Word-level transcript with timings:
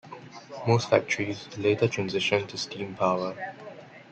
Most 0.67 0.89
factories 0.89 1.47
later 1.59 1.85
transitioned 1.87 2.47
to 2.47 2.57
steam 2.57 2.95
power. 2.95 3.37